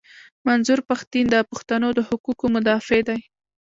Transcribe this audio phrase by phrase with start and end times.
[0.47, 3.19] منظور پښتین د پښتنو د حقوقو مدافع دي.